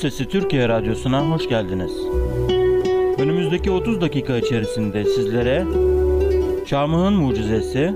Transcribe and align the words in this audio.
Sesi 0.00 0.28
Türkiye 0.28 0.68
Radyosu'na 0.68 1.30
hoş 1.30 1.48
geldiniz. 1.48 1.92
Önümüzdeki 3.18 3.70
30 3.70 4.00
dakika 4.00 4.36
içerisinde 4.36 5.04
sizlere 5.04 5.64
Çarmıhın 6.66 7.14
Mucizesi 7.14 7.94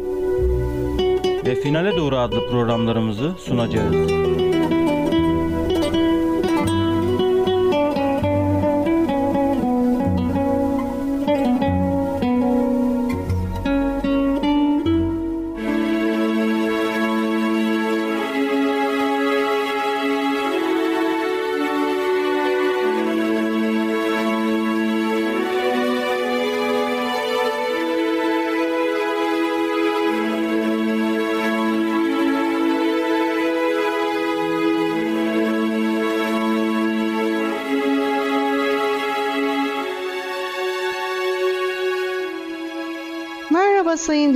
ve 1.46 1.55
Finale 1.55 1.96
Doğru 1.96 2.16
adlı 2.16 2.46
programlarımızı 2.51 3.33
sunacağız. 3.38 4.41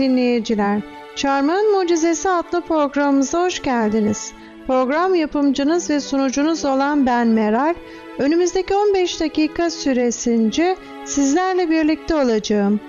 Dinleyiciler. 0.07 0.81
Çarmıhın 1.17 1.79
Mucizesi 1.79 2.29
adlı 2.29 2.61
programımıza 2.61 3.45
hoş 3.45 3.63
geldiniz. 3.63 4.33
Program 4.67 5.15
yapımcınız 5.15 5.91
ve 5.91 6.01
sunucunuz 6.01 6.65
olan 6.65 7.07
ben 7.07 7.27
Meral. 7.27 7.75
Önümüzdeki 8.19 8.75
15 8.75 9.21
dakika 9.21 9.71
süresince 9.71 10.77
sizlerle 11.05 11.71
birlikte 11.71 12.15
olacağım. 12.15 12.81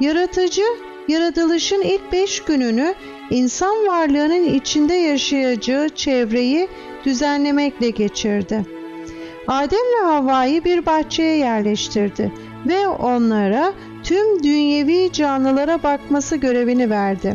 Yaratıcı, 0.00 0.64
yaratılışın 1.08 1.80
ilk 1.82 2.12
5 2.12 2.40
gününü 2.40 2.94
insan 3.30 3.86
varlığının 3.86 4.44
içinde 4.44 4.94
yaşayacağı 4.94 5.88
çevreyi 5.88 6.68
düzenlemekle 7.04 7.90
geçirdi. 7.90 8.64
Adem 9.48 9.78
ve 9.78 10.06
Havva'yı 10.06 10.64
bir 10.64 10.86
bahçeye 10.86 11.36
yerleştirdi 11.36 12.32
ve 12.66 12.88
onlara 12.88 13.72
tüm 14.04 14.42
dünyevi 14.42 15.12
canlılara 15.12 15.82
bakması 15.82 16.36
görevini 16.36 16.90
verdi. 16.90 17.34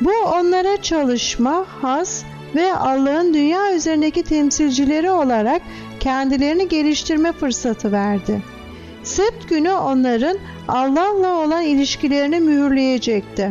Bu 0.00 0.12
onlara 0.26 0.82
çalışma, 0.82 1.64
has 1.82 2.22
ve 2.54 2.74
Allah'ın 2.74 3.34
dünya 3.34 3.74
üzerindeki 3.74 4.22
temsilcileri 4.22 5.10
olarak 5.10 5.62
kendilerini 6.00 6.68
geliştirme 6.68 7.32
fırsatı 7.32 7.92
verdi. 7.92 8.42
Sept 9.02 9.48
günü 9.48 9.72
onların 9.72 10.38
Allah'la 10.68 11.38
olan 11.38 11.62
ilişkilerini 11.62 12.40
mühürleyecekti. 12.40 13.50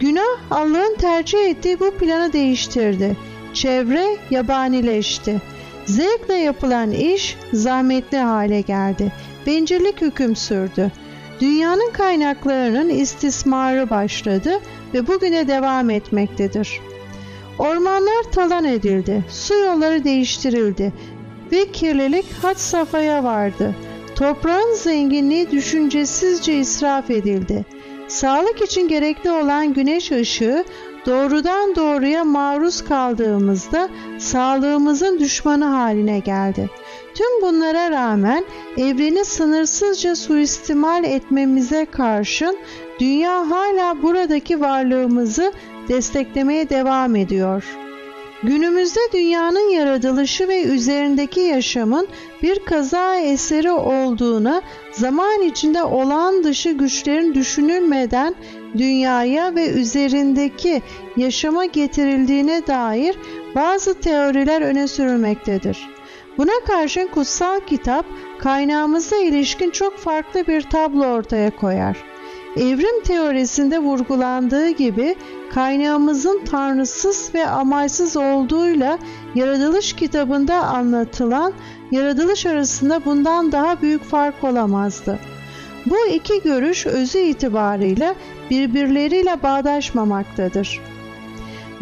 Günah 0.00 0.38
Allah'ın 0.50 0.96
tercih 0.96 1.38
ettiği 1.38 1.80
bu 1.80 1.90
planı 1.90 2.32
değiştirdi. 2.32 3.16
Çevre 3.54 4.16
yabanileşti. 4.30 5.40
Zevkle 5.84 6.34
yapılan 6.34 6.90
iş 6.90 7.36
zahmetli 7.52 8.18
hale 8.18 8.60
geldi. 8.60 9.12
Bencillik 9.46 10.00
hüküm 10.00 10.36
sürdü. 10.36 10.92
Dünyanın 11.42 11.90
kaynaklarının 11.92 12.88
istismarı 12.88 13.90
başladı 13.90 14.60
ve 14.94 15.06
bugüne 15.06 15.48
devam 15.48 15.90
etmektedir. 15.90 16.80
Ormanlar 17.58 18.22
talan 18.32 18.64
edildi, 18.64 19.24
su 19.30 19.54
yolları 19.54 20.04
değiştirildi 20.04 20.92
ve 21.52 21.72
kirlilik 21.72 22.24
had 22.42 22.54
safhaya 22.54 23.24
vardı. 23.24 23.74
Toprağın 24.14 24.74
zenginliği 24.74 25.50
düşüncesizce 25.50 26.58
israf 26.58 27.10
edildi. 27.10 27.64
Sağlık 28.08 28.62
için 28.62 28.88
gerekli 28.88 29.30
olan 29.30 29.74
güneş 29.74 30.12
ışığı 30.12 30.64
doğrudan 31.06 31.76
doğruya 31.76 32.24
maruz 32.24 32.84
kaldığımızda 32.84 33.88
sağlığımızın 34.18 35.18
düşmanı 35.18 35.64
haline 35.64 36.18
geldi. 36.18 36.70
Tüm 37.14 37.42
bunlara 37.42 37.90
rağmen 37.90 38.44
evreni 38.76 39.24
sınırsızca 39.24 40.16
suistimal 40.16 41.04
etmemize 41.04 41.84
karşın 41.84 42.58
dünya 43.00 43.50
hala 43.50 44.02
buradaki 44.02 44.60
varlığımızı 44.60 45.52
desteklemeye 45.88 46.68
devam 46.68 47.16
ediyor. 47.16 47.64
Günümüzde 48.42 49.00
dünyanın 49.12 49.70
yaratılışı 49.70 50.48
ve 50.48 50.62
üzerindeki 50.62 51.40
yaşamın 51.40 52.08
bir 52.42 52.58
kaza 52.58 53.16
eseri 53.16 53.70
olduğuna, 53.70 54.62
zaman 54.92 55.42
içinde 55.42 55.82
olağan 55.82 56.44
dışı 56.44 56.70
güçlerin 56.70 57.34
düşünülmeden 57.34 58.34
dünyaya 58.78 59.54
ve 59.54 59.68
üzerindeki 59.68 60.82
yaşama 61.16 61.64
getirildiğine 61.64 62.66
dair 62.66 63.16
bazı 63.54 63.94
teoriler 63.94 64.62
öne 64.62 64.88
sürülmektedir. 64.88 65.91
Buna 66.38 66.52
karşın 66.66 67.06
kutsal 67.06 67.60
kitap 67.60 68.06
kaynağımıza 68.38 69.16
ilişkin 69.16 69.70
çok 69.70 69.98
farklı 69.98 70.46
bir 70.46 70.62
tablo 70.62 71.06
ortaya 71.06 71.56
koyar. 71.56 71.96
Evrim 72.56 73.02
teorisinde 73.02 73.78
vurgulandığı 73.78 74.68
gibi 74.68 75.16
kaynağımızın 75.54 76.44
tanrısız 76.44 77.30
ve 77.34 77.46
amaçsız 77.46 78.16
olduğuyla 78.16 78.98
yaratılış 79.34 79.92
kitabında 79.92 80.54
anlatılan 80.54 81.52
yaratılış 81.90 82.46
arasında 82.46 83.04
bundan 83.04 83.52
daha 83.52 83.82
büyük 83.82 84.04
fark 84.04 84.44
olamazdı. 84.44 85.18
Bu 85.86 85.96
iki 86.06 86.42
görüş 86.42 86.86
özü 86.86 87.18
itibarıyla 87.18 88.14
birbirleriyle 88.50 89.42
bağdaşmamaktadır. 89.42 90.80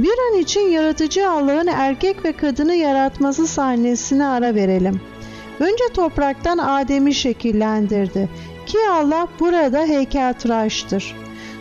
Bir 0.02 0.14
an 0.30 0.38
için 0.38 0.60
yaratıcı 0.60 1.30
Allah'ın 1.30 1.66
erkek 1.66 2.24
ve 2.24 2.32
kadını 2.32 2.74
yaratması 2.74 3.46
sahnesine 3.46 4.26
ara 4.26 4.54
verelim. 4.54 5.00
Önce 5.60 5.84
topraktan 5.94 6.58
Adem'i 6.58 7.14
şekillendirdi 7.14 8.28
ki 8.66 8.78
Allah 8.90 9.28
burada 9.40 9.84
heykeltıraştır. 9.84 11.16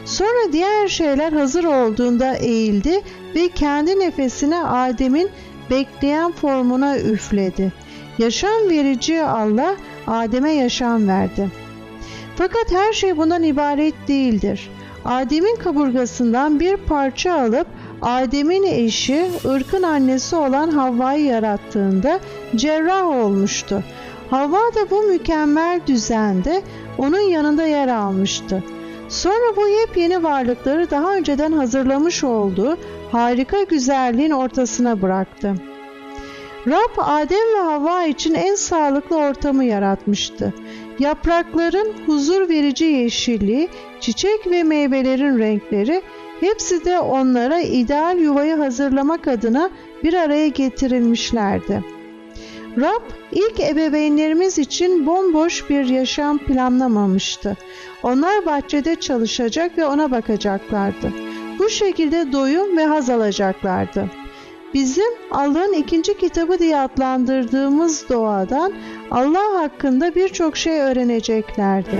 Sonra 0.05 0.53
diğer 0.53 0.87
şeyler 0.87 1.33
hazır 1.33 1.63
olduğunda 1.63 2.35
eğildi 2.35 3.01
ve 3.35 3.47
kendi 3.47 3.99
nefesini 3.99 4.57
Adem'in 4.57 5.29
bekleyen 5.69 6.31
formuna 6.31 6.97
üfledi. 6.97 7.73
Yaşam 8.17 8.69
verici 8.69 9.23
Allah 9.23 9.75
Adem'e 10.07 10.51
yaşam 10.51 11.07
verdi. 11.07 11.49
Fakat 12.35 12.71
her 12.71 12.93
şey 12.93 13.17
bundan 13.17 13.43
ibaret 13.43 14.07
değildir. 14.07 14.69
Adem'in 15.05 15.55
kaburgasından 15.55 16.59
bir 16.59 16.77
parça 16.77 17.33
alıp 17.33 17.67
Adem'in 18.01 18.63
eşi, 18.63 19.29
ırkın 19.45 19.83
annesi 19.83 20.35
olan 20.35 20.71
Havva'yı 20.71 21.25
yarattığında 21.25 22.19
cerrah 22.55 23.07
olmuştu. 23.07 23.83
Havva 24.29 24.73
da 24.75 24.89
bu 24.91 25.01
mükemmel 25.01 25.81
düzende 25.87 26.61
onun 26.97 27.19
yanında 27.19 27.65
yer 27.65 27.87
almıştı. 27.87 28.63
Sonra 29.09 29.55
bu 29.57 29.67
yepyeni 29.67 30.23
varlıkları 30.23 30.89
daha 30.89 31.15
önceden 31.15 31.51
hazırlamış 31.51 32.23
olduğu 32.23 32.77
harika 33.11 33.63
güzelliğin 33.63 34.31
ortasına 34.31 35.01
bıraktı. 35.01 35.53
Rab 36.67 36.97
Adem 36.97 37.53
ve 37.57 37.61
Havva 37.61 38.03
için 38.05 38.33
en 38.33 38.55
sağlıklı 38.55 39.17
ortamı 39.17 39.65
yaratmıştı. 39.65 40.53
Yaprakların 40.99 41.93
huzur 42.05 42.49
verici 42.49 42.85
yeşilliği, 42.85 43.69
çiçek 43.99 44.47
ve 44.47 44.63
meyvelerin 44.63 45.39
renkleri 45.39 46.01
hepsi 46.39 46.85
de 46.85 46.99
onlara 46.99 47.59
ideal 47.59 48.17
yuvayı 48.17 48.55
hazırlamak 48.55 49.27
adına 49.27 49.69
bir 50.03 50.13
araya 50.13 50.47
getirilmişlerdi. 50.47 51.83
Rab 52.77 53.01
ilk 53.31 53.59
ebeveynlerimiz 53.59 54.59
için 54.59 55.05
bomboş 55.05 55.69
bir 55.69 55.85
yaşam 55.85 56.37
planlamamıştı. 56.37 57.57
Onlar 58.03 58.45
bahçede 58.45 58.95
çalışacak 58.95 59.77
ve 59.77 59.85
ona 59.85 60.11
bakacaklardı. 60.11 61.13
Bu 61.59 61.69
şekilde 61.69 62.31
doyum 62.31 62.77
ve 62.77 62.85
haz 62.85 63.09
alacaklardı. 63.09 64.09
Bizim 64.73 65.13
Allah'ın 65.31 65.73
ikinci 65.73 66.17
kitabı 66.17 66.59
diye 66.59 66.77
adlandırdığımız 66.77 68.09
doğadan 68.09 68.73
Allah 69.11 69.61
hakkında 69.61 70.15
birçok 70.15 70.57
şey 70.57 70.79
öğreneceklerdi. 70.79 71.99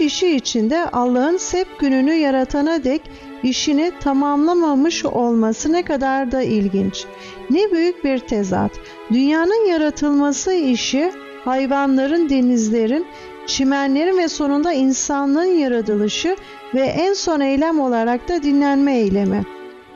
Yaratılış 0.00 0.22
işi 0.22 0.36
içinde 0.36 0.90
Allah'ın 0.92 1.36
sep 1.36 1.78
gününü 1.78 2.14
yaratana 2.14 2.84
dek 2.84 3.02
işini 3.42 3.92
tamamlamamış 4.00 5.04
olması 5.04 5.72
ne 5.72 5.82
kadar 5.82 6.32
da 6.32 6.42
ilginç. 6.42 7.04
Ne 7.50 7.70
büyük 7.72 8.04
bir 8.04 8.18
tezat. 8.18 8.72
Dünyanın 9.12 9.68
yaratılması 9.68 10.52
işi 10.52 11.12
hayvanların, 11.44 12.28
denizlerin, 12.28 13.06
çimenlerin 13.46 14.18
ve 14.18 14.28
sonunda 14.28 14.72
insanlığın 14.72 15.58
yaratılışı 15.58 16.36
ve 16.74 16.82
en 16.82 17.14
son 17.14 17.40
eylem 17.40 17.80
olarak 17.80 18.28
da 18.28 18.42
dinlenme 18.42 18.98
eylemi. 18.98 19.42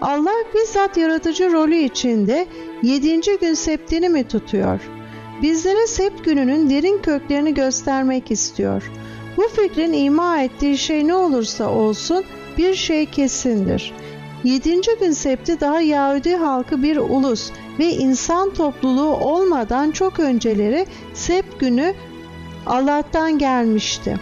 Allah 0.00 0.44
bizzat 0.54 0.96
yaratıcı 0.96 1.52
rolü 1.52 1.76
içinde 1.76 2.46
yedinci 2.82 3.38
gün 3.40 3.54
septini 3.54 4.08
mi 4.08 4.24
tutuyor? 4.24 4.80
Bizlere 5.42 5.86
sept 5.86 6.24
gününün 6.24 6.70
derin 6.70 6.98
köklerini 6.98 7.54
göstermek 7.54 8.30
istiyor. 8.30 8.82
Bu 9.36 9.42
fikrin 9.48 9.92
ima 9.92 10.40
ettiği 10.40 10.78
şey 10.78 11.06
ne 11.06 11.14
olursa 11.14 11.70
olsun 11.70 12.24
bir 12.58 12.74
şey 12.74 13.06
kesindir. 13.06 13.92
Yedinci 14.44 14.90
gün 15.00 15.10
septi 15.10 15.60
daha 15.60 15.80
Yahudi 15.80 16.36
halkı 16.36 16.82
bir 16.82 16.96
ulus 16.96 17.50
ve 17.78 17.86
insan 17.86 18.54
topluluğu 18.54 19.16
olmadan 19.16 19.90
çok 19.90 20.20
önceleri 20.20 20.86
sept 21.14 21.60
günü 21.60 21.94
Allah'tan 22.66 23.38
gelmişti. 23.38 24.16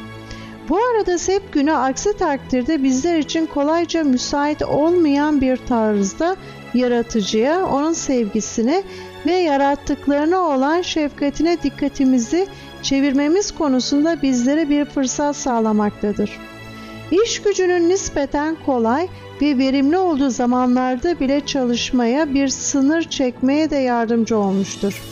Bu 0.68 0.78
arada 0.78 1.18
sept 1.18 1.52
günü 1.52 1.72
aksi 1.72 2.16
takdirde 2.16 2.82
bizler 2.82 3.18
için 3.18 3.46
kolayca 3.46 4.04
müsait 4.04 4.62
olmayan 4.62 5.40
bir 5.40 5.56
tarzda 5.56 6.36
yaratıcıya, 6.74 7.66
onun 7.66 7.92
sevgisine 7.92 8.82
ve 9.26 9.32
yarattıklarına 9.32 10.40
olan 10.40 10.82
şefkatine 10.82 11.62
dikkatimizi 11.62 12.46
çevirmemiz 12.82 13.50
konusunda 13.50 14.22
bizlere 14.22 14.68
bir 14.68 14.84
fırsat 14.84 15.36
sağlamaktadır. 15.36 16.38
İş 17.24 17.42
gücünün 17.42 17.88
nispeten 17.88 18.56
kolay 18.66 19.08
ve 19.42 19.58
verimli 19.58 19.98
olduğu 19.98 20.30
zamanlarda 20.30 21.20
bile 21.20 21.46
çalışmaya 21.46 22.34
bir 22.34 22.48
sınır 22.48 23.02
çekmeye 23.02 23.70
de 23.70 23.76
yardımcı 23.76 24.38
olmuştur. 24.38 25.02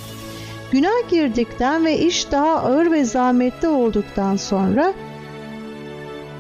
Günah 0.73 1.11
girdikten 1.11 1.85
ve 1.85 1.99
iş 1.99 2.31
daha 2.31 2.57
ağır 2.57 2.91
ve 2.91 3.05
zahmetli 3.05 3.69
olduktan 3.69 4.37
sonra 4.37 4.93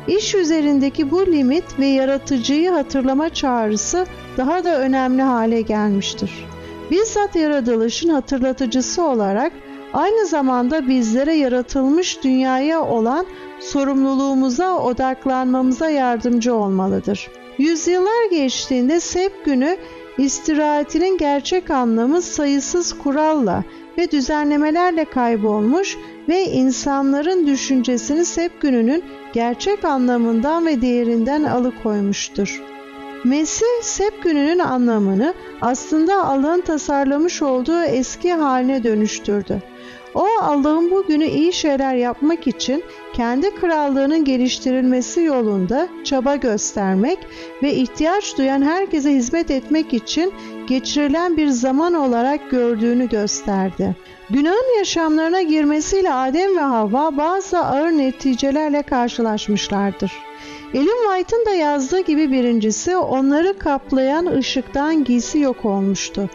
iş 0.08 0.34
üzerindeki 0.34 1.10
bu 1.10 1.26
limit 1.26 1.78
ve 1.78 1.86
yaratıcıyı 1.86 2.70
hatırlama 2.70 3.28
çağrısı 3.28 4.06
daha 4.36 4.64
da 4.64 4.80
önemli 4.80 5.22
hale 5.22 5.60
gelmiştir. 5.60 6.46
Bizzat 6.90 7.36
yaratılışın 7.36 8.08
hatırlatıcısı 8.08 9.02
olarak 9.02 9.52
aynı 9.92 10.26
zamanda 10.26 10.88
bizlere 10.88 11.34
yaratılmış 11.34 12.24
dünyaya 12.24 12.84
olan 12.84 13.26
sorumluluğumuza 13.60 14.78
odaklanmamıza 14.78 15.90
yardımcı 15.90 16.54
olmalıdır. 16.54 17.30
Yüzyıllar 17.58 18.30
geçtiğinde 18.30 19.00
Sep 19.00 19.44
günü 19.44 19.76
istirahatinin 20.18 21.18
gerçek 21.18 21.70
anlamı 21.70 22.22
sayısız 22.22 22.98
kuralla 22.98 23.64
ve 23.98 24.10
düzenlemelerle 24.10 25.04
kaybolmuş 25.04 25.98
ve 26.28 26.44
insanların 26.44 27.46
düşüncesini 27.46 28.24
Sep 28.24 28.60
gününün 28.60 29.04
gerçek 29.32 29.84
anlamından 29.84 30.66
ve 30.66 30.82
değerinden 30.82 31.44
alıkoymuştur. 31.44 32.62
Mesih 33.24 33.82
Sep 33.82 34.22
gününün 34.22 34.58
anlamını 34.58 35.34
aslında 35.60 36.24
Allah'ın 36.24 36.60
tasarlamış 36.60 37.42
olduğu 37.42 37.82
eski 37.82 38.32
haline 38.32 38.84
dönüştürdü. 38.84 39.62
O 40.14 40.26
Allah'ın 40.40 40.90
bu 40.90 41.06
günü 41.06 41.24
iyi 41.24 41.52
şeyler 41.52 41.94
yapmak 41.94 42.46
için 42.46 42.82
kendi 43.12 43.54
krallığının 43.54 44.24
geliştirilmesi 44.24 45.20
yolunda 45.20 45.88
çaba 46.04 46.36
göstermek 46.36 47.18
ve 47.62 47.74
ihtiyaç 47.74 48.38
duyan 48.38 48.62
herkese 48.62 49.10
hizmet 49.12 49.50
etmek 49.50 49.94
için 49.94 50.32
geçirilen 50.66 51.36
bir 51.36 51.48
zaman 51.48 51.94
olarak 51.94 52.50
gördüğünü 52.50 53.08
gösterdi. 53.08 53.96
Günahın 54.30 54.78
yaşamlarına 54.78 55.42
girmesiyle 55.42 56.12
Adem 56.12 56.56
ve 56.56 56.60
Havva 56.60 57.16
bazı 57.16 57.58
ağır 57.58 57.90
neticelerle 57.90 58.82
karşılaşmışlardır. 58.82 60.12
Ellen 60.74 61.14
White'ın 61.14 61.46
da 61.46 61.50
yazdığı 61.50 62.00
gibi 62.00 62.32
birincisi 62.32 62.96
onları 62.96 63.58
kaplayan 63.58 64.26
ışıktan 64.26 65.04
giysi 65.04 65.38
yok 65.38 65.64
olmuştu. 65.64 66.30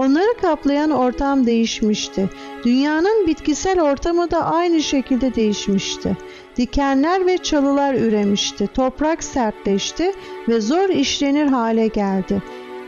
Onları 0.00 0.36
kaplayan 0.40 0.90
ortam 0.90 1.46
değişmişti. 1.46 2.28
Dünyanın 2.64 3.26
bitkisel 3.26 3.80
ortamı 3.80 4.30
da 4.30 4.44
aynı 4.44 4.82
şekilde 4.82 5.34
değişmişti. 5.34 6.16
Dikenler 6.56 7.26
ve 7.26 7.38
çalılar 7.38 7.94
üremişti. 7.94 8.66
Toprak 8.74 9.24
sertleşti 9.24 10.12
ve 10.48 10.60
zor 10.60 10.88
işlenir 10.88 11.46
hale 11.46 11.86
geldi. 11.86 12.42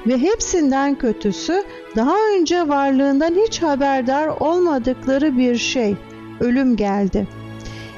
Ve 0.07 0.19
hepsinden 0.19 0.95
kötüsü 0.95 1.65
daha 1.97 2.17
önce 2.37 2.69
varlığından 2.69 3.35
hiç 3.47 3.63
haberdar 3.63 4.29
olmadıkları 4.29 5.39
bir 5.39 5.57
şey, 5.57 5.97
ölüm 6.41 6.77
geldi. 6.77 7.27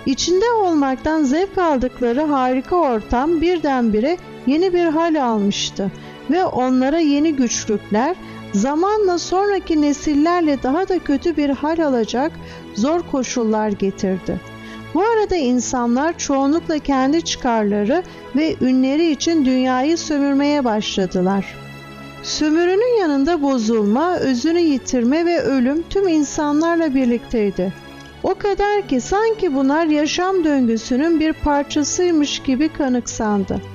İçinde 0.07 0.51
olmaktan 0.51 1.23
zevk 1.23 1.59
aldıkları 1.59 2.23
harika 2.23 2.77
ortam 2.77 3.41
birdenbire 3.41 4.17
yeni 4.47 4.75
bir 4.75 4.85
hal 4.85 5.25
almıştı 5.25 5.91
ve 6.31 6.45
onlara 6.45 6.99
yeni 6.99 7.37
güçlükler, 7.37 8.17
zamanla 8.55 9.19
sonraki 9.19 9.83
nesillerle 9.83 10.63
daha 10.63 10.89
da 10.89 10.99
kötü 10.99 11.37
bir 11.37 11.51
hal 11.51 11.79
alacak 11.79 12.33
zor 12.75 13.01
koşullar 13.13 13.69
getirdi. 13.69 14.41
Bu 14.95 15.03
arada 15.03 15.37
insanlar 15.37 16.19
çoğunlukla 16.19 16.79
kendi 16.79 17.23
çıkarları 17.23 18.03
ve 18.37 18.57
ünleri 18.61 19.11
için 19.11 19.45
dünyayı 19.45 19.99
sömürmeye 19.99 20.65
başladılar. 20.65 21.55
Sömürünün 22.23 23.01
yanında 23.01 23.43
bozulma, 23.43 24.17
özünü 24.17 24.61
yitirme 24.61 25.27
ve 25.27 25.41
ölüm 25.41 25.83
tüm 25.91 26.09
insanlarla 26.09 26.95
birlikteydi. 26.95 27.73
O 28.23 28.35
kadar 28.35 28.89
ki 28.89 29.01
sanki 29.01 29.55
bunlar 29.55 29.87
yaşam 29.87 30.45
döngüsünün 30.45 31.21
bir 31.21 31.33
parçasıymış 31.33 32.39
gibi 32.39 32.69
kanıksandı. 32.69 33.74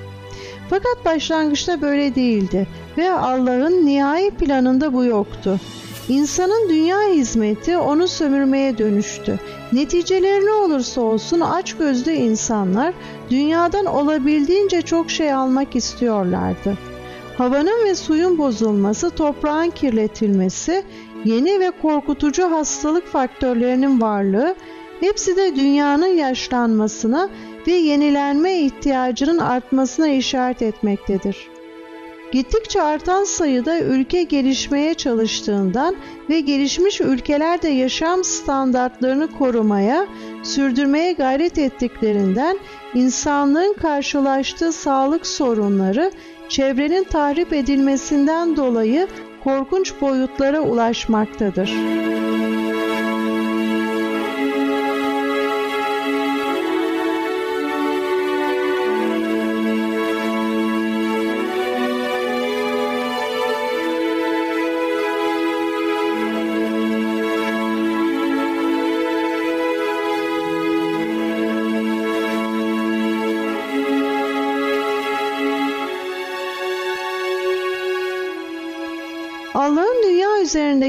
Fakat 0.69 1.05
başlangıçta 1.05 1.81
böyle 1.81 2.15
değildi 2.15 2.67
ve 2.97 3.11
Allah'ın 3.11 3.85
nihai 3.85 4.31
planında 4.31 4.93
bu 4.93 5.05
yoktu. 5.05 5.59
İnsanın 6.09 6.69
dünya 6.69 7.01
hizmeti 7.01 7.77
onu 7.77 8.07
sömürmeye 8.07 8.77
dönüştü. 8.77 9.39
Neticeleri 9.73 10.45
ne 10.45 10.51
olursa 10.51 11.01
olsun 11.01 11.39
açgözlü 11.39 12.11
insanlar 12.11 12.93
dünyadan 13.29 13.85
olabildiğince 13.85 14.81
çok 14.81 15.11
şey 15.11 15.33
almak 15.33 15.75
istiyorlardı. 15.75 16.77
Havanın 17.37 17.85
ve 17.85 17.95
suyun 17.95 18.37
bozulması, 18.37 19.09
toprağın 19.09 19.69
kirletilmesi, 19.69 20.83
yeni 21.25 21.59
ve 21.59 21.71
korkutucu 21.81 22.51
hastalık 22.51 23.07
faktörlerinin 23.07 24.01
varlığı 24.01 24.55
hepsi 24.99 25.35
de 25.37 25.55
dünyanın 25.55 26.07
yaşlanmasına 26.17 27.29
ve 27.69 27.73
yenilenme 27.73 28.59
ihtiyacının 28.59 29.37
artmasına 29.37 30.07
işaret 30.07 30.61
etmektedir. 30.61 31.47
Gittikçe 32.31 32.81
artan 32.81 33.23
sayıda 33.23 33.79
ülke 33.79 34.23
gelişmeye 34.23 34.93
çalıştığından 34.93 35.95
ve 36.29 36.39
gelişmiş 36.39 37.01
ülkelerde 37.01 37.67
yaşam 37.67 38.23
standartlarını 38.23 39.27
korumaya, 39.37 40.07
sürdürmeye 40.43 41.13
gayret 41.13 41.57
ettiklerinden 41.57 42.57
insanlığın 42.93 43.73
karşılaştığı 43.73 44.71
sağlık 44.71 45.27
sorunları 45.27 46.11
çevrenin 46.49 47.03
tahrip 47.03 47.53
edilmesinden 47.53 48.57
dolayı 48.57 49.07
korkunç 49.43 49.93
boyutlara 50.01 50.59
ulaşmaktadır. 50.59 51.73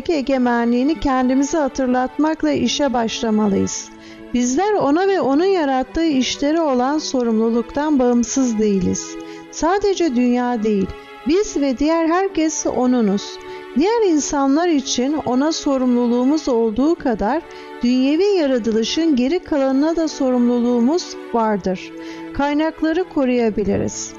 Üzerindeki 0.01 0.13
egemenliğini 0.13 1.01
kendimize 1.01 1.59
hatırlatmakla 1.59 2.51
işe 2.51 2.93
başlamalıyız. 2.93 3.89
Bizler 4.35 4.73
ona 4.73 5.09
ve 5.09 5.21
onun 5.21 5.45
yarattığı 5.45 6.05
işleri 6.05 6.61
olan 6.61 6.99
sorumluluktan 6.99 7.99
bağımsız 7.99 8.59
değiliz. 8.59 9.17
Sadece 9.51 10.17
dünya 10.17 10.63
değil, 10.63 10.87
biz 11.29 11.57
ve 11.57 11.79
diğer 11.79 12.09
herkes 12.09 12.67
O'nunuz. 12.67 13.39
Diğer 13.77 14.11
insanlar 14.11 14.69
için 14.69 15.17
O'na 15.27 15.53
sorumluluğumuz 15.53 16.49
olduğu 16.49 16.95
kadar 16.95 17.43
dünyevi 17.83 18.25
yaratılışın 18.25 19.17
geri 19.17 19.39
kalanına 19.39 19.97
da 19.97 20.09
sorumluluğumuz 20.09 21.17
vardır. 21.33 21.93
Kaynakları 22.35 23.05
koruyabiliriz. 23.05 24.13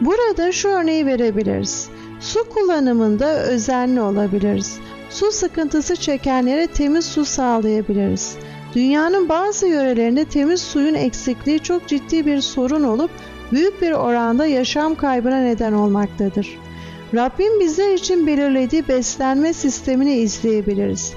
Burada 0.00 0.52
şu 0.52 0.68
örneği 0.68 1.06
verebiliriz. 1.06 1.88
Su 2.22 2.48
kullanımında 2.48 3.42
özenli 3.42 4.00
olabiliriz. 4.00 4.78
Su 5.10 5.32
sıkıntısı 5.32 5.96
çekenlere 5.96 6.66
temiz 6.66 7.04
su 7.06 7.24
sağlayabiliriz. 7.24 8.36
Dünyanın 8.74 9.28
bazı 9.28 9.66
yörelerinde 9.66 10.24
temiz 10.24 10.60
suyun 10.60 10.94
eksikliği 10.94 11.60
çok 11.60 11.88
ciddi 11.88 12.26
bir 12.26 12.40
sorun 12.40 12.82
olup 12.82 13.10
büyük 13.52 13.82
bir 13.82 13.92
oranda 13.92 14.46
yaşam 14.46 14.94
kaybına 14.94 15.40
neden 15.40 15.72
olmaktadır. 15.72 16.58
Rabbim 17.14 17.60
bizler 17.60 17.94
için 17.94 18.26
belirlediği 18.26 18.88
beslenme 18.88 19.52
sistemini 19.52 20.14
izleyebiliriz. 20.14 21.14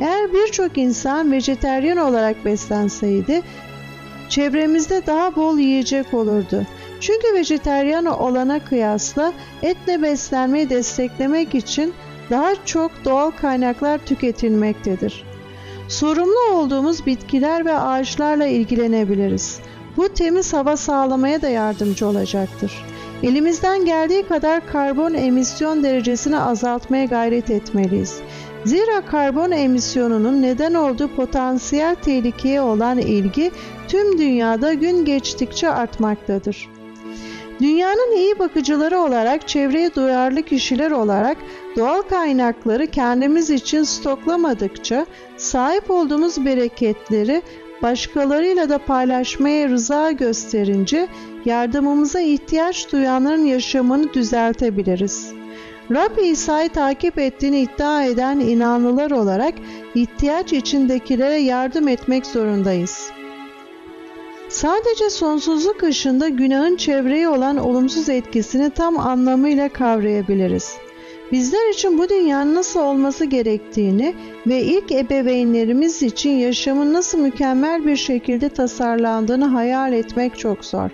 Eğer 0.00 0.32
birçok 0.32 0.78
insan 0.78 1.32
vejeteryan 1.32 1.96
olarak 1.96 2.44
beslenseydi, 2.44 3.42
çevremizde 4.28 5.02
daha 5.06 5.36
bol 5.36 5.58
yiyecek 5.58 6.14
olurdu. 6.14 6.66
Çünkü 7.00 7.34
vejeteryan 7.34 8.06
olana 8.06 8.64
kıyasla 8.64 9.32
etle 9.62 10.02
beslenmeyi 10.02 10.70
desteklemek 10.70 11.54
için 11.54 11.94
daha 12.30 12.64
çok 12.64 12.90
doğal 13.04 13.30
kaynaklar 13.30 13.98
tüketilmektedir. 13.98 15.24
Sorumlu 15.88 16.52
olduğumuz 16.54 17.06
bitkiler 17.06 17.64
ve 17.64 17.74
ağaçlarla 17.74 18.46
ilgilenebiliriz. 18.46 19.60
Bu 19.96 20.08
temiz 20.08 20.52
hava 20.52 20.76
sağlamaya 20.76 21.42
da 21.42 21.48
yardımcı 21.48 22.06
olacaktır. 22.06 22.72
Elimizden 23.22 23.84
geldiği 23.84 24.22
kadar 24.22 24.66
karbon 24.66 25.14
emisyon 25.14 25.82
derecesini 25.82 26.38
azaltmaya 26.38 27.04
gayret 27.04 27.50
etmeliyiz. 27.50 28.20
Zira 28.64 29.00
karbon 29.06 29.50
emisyonunun 29.50 30.42
neden 30.42 30.74
olduğu 30.74 31.08
potansiyel 31.08 31.94
tehlikeye 31.94 32.60
olan 32.60 32.98
ilgi 32.98 33.50
tüm 33.88 34.18
dünyada 34.18 34.74
gün 34.74 35.04
geçtikçe 35.04 35.70
artmaktadır. 35.70 36.77
Dünyanın 37.60 38.16
iyi 38.16 38.38
bakıcıları 38.38 38.98
olarak, 38.98 39.48
çevreye 39.48 39.94
duyarlı 39.94 40.42
kişiler 40.42 40.90
olarak 40.90 41.36
doğal 41.76 42.02
kaynakları 42.02 42.86
kendimiz 42.86 43.50
için 43.50 43.82
stoklamadıkça 43.82 45.06
sahip 45.36 45.90
olduğumuz 45.90 46.44
bereketleri 46.44 47.42
başkalarıyla 47.82 48.68
da 48.68 48.78
paylaşmaya 48.78 49.68
rıza 49.68 50.12
gösterince 50.12 51.08
yardımımıza 51.44 52.20
ihtiyaç 52.20 52.92
duyanların 52.92 53.44
yaşamını 53.44 54.12
düzeltebiliriz. 54.12 55.32
Rab 55.90 56.18
İsa'yı 56.18 56.68
takip 56.68 57.18
ettiğini 57.18 57.60
iddia 57.60 58.04
eden 58.04 58.40
inanlılar 58.40 59.10
olarak 59.10 59.54
ihtiyaç 59.94 60.52
içindekilere 60.52 61.36
yardım 61.36 61.88
etmek 61.88 62.26
zorundayız. 62.26 63.10
Sadece 64.48 65.10
sonsuzluk 65.10 65.82
ışığında 65.82 66.28
günahın 66.28 66.76
çevreye 66.76 67.28
olan 67.28 67.56
olumsuz 67.56 68.08
etkisini 68.08 68.70
tam 68.70 68.98
anlamıyla 68.98 69.68
kavrayabiliriz. 69.68 70.76
Bizler 71.32 71.72
için 71.72 71.98
bu 71.98 72.08
dünyanın 72.08 72.54
nasıl 72.54 72.80
olması 72.80 73.24
gerektiğini 73.24 74.14
ve 74.46 74.62
ilk 74.62 74.92
ebeveynlerimiz 74.92 76.02
için 76.02 76.30
yaşamın 76.30 76.92
nasıl 76.92 77.18
mükemmel 77.18 77.86
bir 77.86 77.96
şekilde 77.96 78.48
tasarlandığını 78.48 79.44
hayal 79.44 79.92
etmek 79.92 80.38
çok 80.38 80.64
zor. 80.64 80.90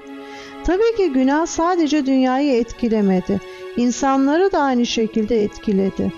Tabii 0.65 0.97
ki 0.97 1.13
günah 1.13 1.47
sadece 1.47 2.07
dünyayı 2.07 2.53
etkilemedi, 2.53 3.41
insanları 3.77 4.53
da 4.53 4.59
aynı 4.59 4.87
şekilde 4.87 5.43
etkiledi. 5.43 6.13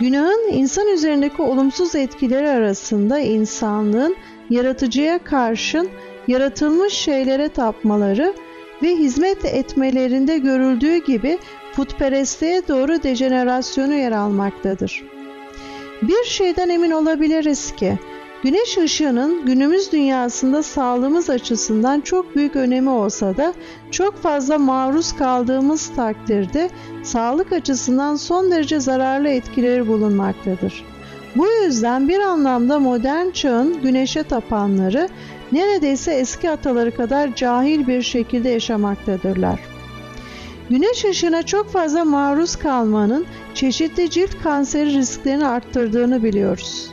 Günahın 0.00 0.52
insan 0.52 0.86
üzerindeki 0.86 1.42
olumsuz 1.42 1.94
etkileri 1.94 2.48
arasında 2.48 3.18
insanlığın 3.18 4.16
yaratıcıya 4.50 5.18
karşın 5.18 5.88
yaratılmış 6.28 6.92
şeylere 6.92 7.48
tapmaları 7.48 8.34
ve 8.82 8.96
hizmet 8.96 9.44
etmelerinde 9.44 10.38
görüldüğü 10.38 10.96
gibi 10.96 11.38
putperestliğe 11.74 12.68
doğru 12.68 13.02
dejenerasyonu 13.02 13.94
yer 13.94 14.12
almaktadır. 14.12 15.04
Bir 16.02 16.24
şeyden 16.24 16.68
emin 16.68 16.90
olabiliriz 16.90 17.74
ki 17.76 17.98
güneş 18.42 18.78
ışığının 18.78 19.46
günümüz 19.46 19.92
dünyasında 19.92 20.62
sağlığımız 20.62 21.30
açısından 21.30 22.00
çok 22.00 22.36
büyük 22.36 22.56
önemi 22.56 22.90
olsa 22.90 23.36
da 23.36 23.54
çok 23.90 24.16
fazla 24.16 24.58
maruz 24.58 25.12
kaldığımız 25.12 25.90
takdirde 25.96 26.70
sağlık 27.02 27.52
açısından 27.52 28.16
son 28.16 28.50
derece 28.50 28.80
zararlı 28.80 29.28
etkileri 29.28 29.88
bulunmaktadır. 29.88 30.84
Bu 31.36 31.46
yüzden 31.64 32.08
bir 32.08 32.18
anlamda 32.18 32.78
modern 32.78 33.30
çağın 33.30 33.82
güneşe 33.82 34.22
tapanları 34.22 35.08
neredeyse 35.52 36.12
eski 36.12 36.50
ataları 36.50 36.96
kadar 36.96 37.34
cahil 37.34 37.86
bir 37.86 38.02
şekilde 38.02 38.48
yaşamaktadırlar. 38.48 39.60
Güneş 40.70 41.04
ışığına 41.04 41.42
çok 41.42 41.72
fazla 41.72 42.04
maruz 42.04 42.56
kalmanın 42.56 43.26
çeşitli 43.54 44.10
cilt 44.10 44.42
kanseri 44.42 44.94
risklerini 44.94 45.46
arttırdığını 45.46 46.22
biliyoruz. 46.22 46.90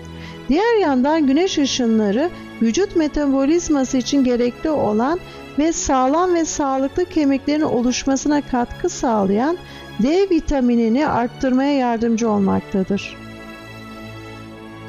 Diğer 0.49 0.77
yandan 0.81 1.27
güneş 1.27 1.57
ışınları 1.57 2.29
vücut 2.61 2.95
metabolizması 2.95 3.97
için 3.97 4.23
gerekli 4.23 4.69
olan 4.69 5.19
ve 5.59 5.73
sağlam 5.73 6.35
ve 6.35 6.45
sağlıklı 6.45 7.05
kemiklerin 7.05 7.61
oluşmasına 7.61 8.41
katkı 8.41 8.89
sağlayan 8.89 9.57
D 10.03 10.29
vitaminini 10.29 11.07
arttırmaya 11.07 11.73
yardımcı 11.77 12.29
olmaktadır. 12.29 13.24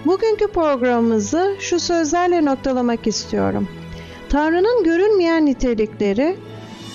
Bugünkü 0.06 0.46
programımızı 0.46 1.56
şu 1.60 1.80
sözlerle 1.80 2.44
noktalamak 2.44 3.06
istiyorum. 3.06 3.68
Tanrı'nın 4.28 4.84
görünmeyen 4.84 5.46
nitelikleri 5.46 6.36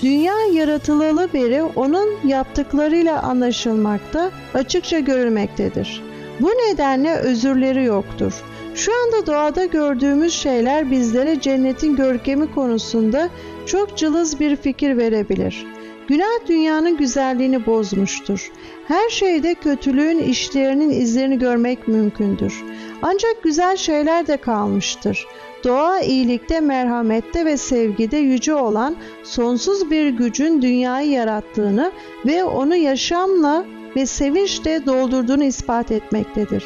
dünya 0.02 0.34
yaratılalı 0.54 1.34
beri 1.34 1.64
onun 1.64 2.10
yaptıklarıyla 2.28 3.22
anlaşılmakta, 3.22 4.32
açıkça 4.54 5.00
görülmektedir. 5.00 6.04
Bu 6.40 6.48
nedenle 6.48 7.16
özürleri 7.16 7.84
yoktur. 7.84 8.34
Şu 8.76 8.92
anda 9.04 9.28
doğada 9.28 9.66
gördüğümüz 9.66 10.34
şeyler 10.34 10.92
bizlere 10.92 11.42
cennetin 11.42 11.96
görkemi 11.96 12.54
konusunda 12.54 13.30
çok 13.66 13.98
cılız 13.98 14.40
bir 14.40 14.56
fikir 14.56 14.98
verebilir. 14.98 15.66
Günah 16.08 16.48
dünyanın 16.48 16.98
güzelliğini 16.98 17.66
bozmuştur. 17.66 18.52
Her 18.88 19.10
şeyde 19.10 19.56
kötülüğün 19.56 20.20
işlerinin 20.20 20.90
izlerini 20.90 21.40
görmek 21.40 21.88
mümkündür. 21.88 22.64
Ancak 23.02 23.44
güzel 23.44 23.78
şeyler 23.78 24.28
de 24.28 24.38
kalmıştır. 24.38 25.28
Doğa 25.64 26.00
iyilikte, 26.00 26.60
merhamette 26.60 27.46
ve 27.46 27.58
sevgide 27.58 28.18
yüce 28.18 28.56
olan 28.56 28.96
sonsuz 29.24 29.92
bir 29.92 30.08
gücün 30.08 30.62
dünyayı 30.62 31.10
yarattığını 31.10 31.92
ve 32.26 32.44
onu 32.44 32.76
yaşamla 32.76 33.66
ve 33.96 34.06
sevinçle 34.06 34.86
doldurduğunu 34.86 35.44
ispat 35.44 35.92
etmektedir. 35.92 36.66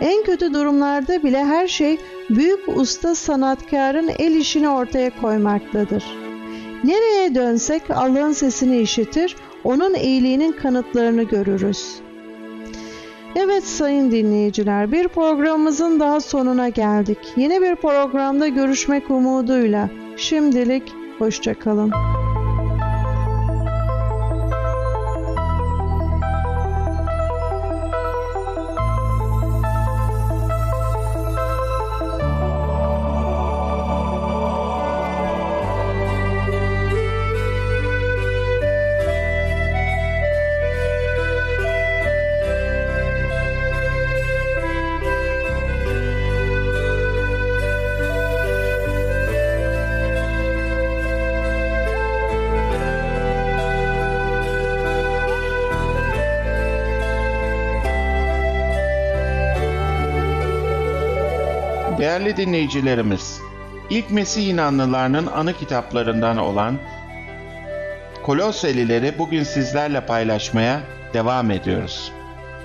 En 0.00 0.24
kötü 0.24 0.54
durumlarda 0.54 1.22
bile 1.22 1.44
her 1.44 1.68
şey 1.68 1.98
büyük 2.30 2.68
usta 2.78 3.14
sanatkarın 3.14 4.10
el 4.18 4.34
işini 4.34 4.68
ortaya 4.68 5.20
koymaktadır. 5.20 6.04
Nereye 6.84 7.34
dönsek 7.34 7.82
Allah'ın 7.90 8.32
sesini 8.32 8.78
işitir, 8.78 9.36
onun 9.64 9.94
iyiliğinin 9.94 10.52
kanıtlarını 10.52 11.22
görürüz. 11.22 12.00
Evet 13.36 13.64
sayın 13.64 14.10
dinleyiciler 14.10 14.92
bir 14.92 15.08
programımızın 15.08 16.00
daha 16.00 16.20
sonuna 16.20 16.68
geldik. 16.68 17.18
Yeni 17.36 17.62
bir 17.62 17.74
programda 17.74 18.48
görüşmek 18.48 19.10
umuduyla. 19.10 19.90
Şimdilik 20.16 20.82
hoşçakalın. 21.18 21.92
Değerli 62.14 62.36
dinleyicilerimiz, 62.36 63.40
ilk 63.90 64.10
Mesih 64.10 64.46
inanlılarının 64.46 65.26
anı 65.26 65.52
kitaplarından 65.52 66.36
olan 66.36 66.78
Koloselileri 68.22 69.18
bugün 69.18 69.42
sizlerle 69.42 70.06
paylaşmaya 70.06 70.80
devam 71.14 71.50
ediyoruz. 71.50 72.12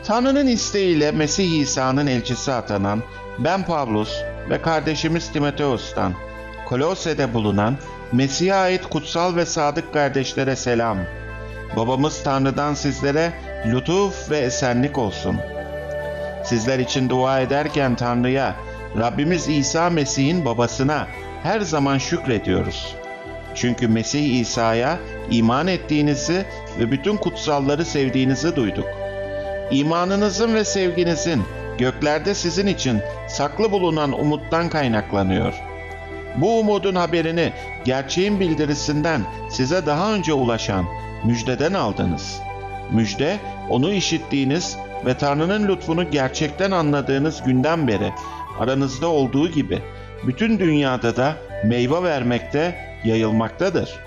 Tanrı'nın 0.03 0.47
isteğiyle 0.47 1.11
Mesih 1.11 1.59
İsa'nın 1.59 2.07
elçisi 2.07 2.51
atanan 2.51 3.03
ben 3.39 3.65
Pavlus 3.65 4.21
ve 4.49 4.61
kardeşimiz 4.61 5.31
Timoteos'tan 5.31 6.13
Kolose'de 6.65 7.33
bulunan 7.33 7.77
Mesih'e 8.11 8.53
ait 8.53 8.89
kutsal 8.89 9.35
ve 9.35 9.45
sadık 9.45 9.93
kardeşlere 9.93 10.55
selam. 10.55 10.97
Babamız 11.75 12.23
Tanrı'dan 12.23 12.73
sizlere 12.73 13.33
lütuf 13.65 14.31
ve 14.31 14.37
esenlik 14.37 14.97
olsun. 14.97 15.37
Sizler 16.43 16.79
için 16.79 17.09
dua 17.09 17.39
ederken 17.39 17.95
Tanrı'ya, 17.95 18.55
Rabbimiz 18.97 19.49
İsa 19.49 19.89
Mesih'in 19.89 20.45
babasına 20.45 21.07
her 21.43 21.61
zaman 21.61 21.97
şükrediyoruz. 21.97 22.95
Çünkü 23.55 23.87
Mesih 23.87 24.39
İsa'ya 24.39 24.99
iman 25.31 25.67
ettiğinizi 25.67 26.45
ve 26.79 26.91
bütün 26.91 27.17
kutsalları 27.17 27.85
sevdiğinizi 27.85 28.55
duyduk. 28.55 28.85
İmanınızın 29.71 30.55
ve 30.55 30.65
sevginizin 30.65 31.43
göklerde 31.77 32.35
sizin 32.35 32.67
için 32.67 32.99
saklı 33.27 33.71
bulunan 33.71 34.19
umuttan 34.19 34.69
kaynaklanıyor. 34.69 35.53
Bu 36.35 36.59
umudun 36.59 36.95
haberini 36.95 37.53
gerçeğin 37.85 38.39
bildirisinden 38.39 39.21
size 39.49 39.85
daha 39.85 40.13
önce 40.13 40.33
ulaşan 40.33 40.85
müjdeden 41.23 41.73
aldınız. 41.73 42.41
Müjde 42.91 43.37
onu 43.69 43.93
işittiğiniz 43.93 44.77
ve 45.05 45.17
Tanrı'nın 45.17 45.67
lütfunu 45.67 46.11
gerçekten 46.11 46.71
anladığınız 46.71 47.43
günden 47.43 47.87
beri 47.87 48.11
aranızda 48.59 49.07
olduğu 49.07 49.47
gibi 49.47 49.79
bütün 50.27 50.59
dünyada 50.59 51.15
da 51.15 51.35
meyve 51.65 52.03
vermekte, 52.03 52.75
yayılmaktadır. 53.03 53.99